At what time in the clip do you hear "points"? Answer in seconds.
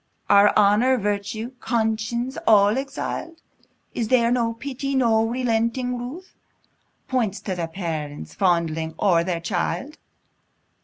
7.07-7.39